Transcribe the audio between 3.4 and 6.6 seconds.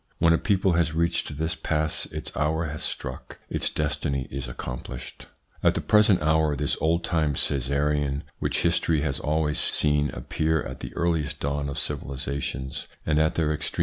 its destiny is accomplished. At the present hour